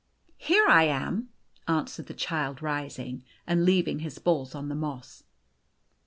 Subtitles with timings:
[0.49, 1.29] "Here I ain,"
[1.67, 5.25] answered the Child, rising and leaving his balls on the moss.